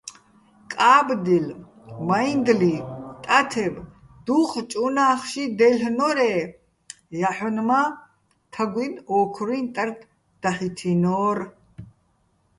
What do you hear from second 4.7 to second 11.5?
უ̂ნა́ხში დაჲლ'ნორ-ე́ ჲაჰ̦ონ მა́ თაგუჲნი̆ ო́ქრუჲჼ ტარდ დაჰ̦ითინო́რ.